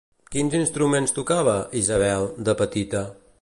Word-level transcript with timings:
Quins 0.35 0.55
instruments 0.59 1.13
tocava, 1.17 1.55
Isabel, 1.83 2.27
de 2.49 2.57
petita? 2.63 3.05